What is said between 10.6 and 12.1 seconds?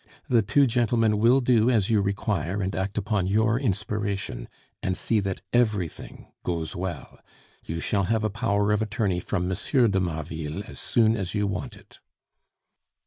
as soon as you want it."